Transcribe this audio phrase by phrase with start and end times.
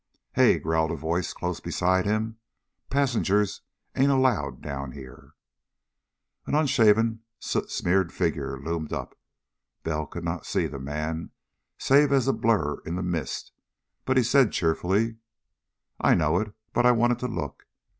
[0.33, 2.39] "Hey!" growled a voice close beside him.
[2.89, 3.61] "Passengers
[3.95, 5.35] ain't allowed down here."
[6.47, 9.15] An unshaven, soot smeared figure loomed up.
[9.83, 11.29] Bell could not see the man
[11.77, 13.51] save as a blur in the mist,
[14.03, 15.17] but he said cheerfully:
[15.99, 17.67] "I know it, but I wanted to look.